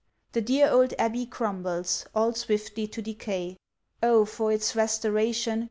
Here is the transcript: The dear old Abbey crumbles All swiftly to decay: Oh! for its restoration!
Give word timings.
The 0.31 0.41
dear 0.41 0.67
old 0.67 0.95
Abbey 0.97 1.27
crumbles 1.27 2.07
All 2.15 2.33
swiftly 2.33 2.87
to 2.87 3.03
decay: 3.03 3.59
Oh! 4.01 4.25
for 4.25 4.51
its 4.51 4.75
restoration! 4.75 5.59